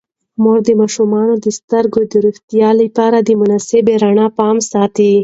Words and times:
مور 0.41 0.59
د 0.67 0.69
ماشومانو 0.81 1.33
د 1.43 1.47
سترګو 1.59 1.99
د 2.11 2.13
روغتیا 2.25 2.69
لپاره 2.81 3.17
د 3.21 3.29
مناسب 3.41 3.85
رڼا 4.03 4.27
پام 4.37 4.57
ساتي. 4.71 5.11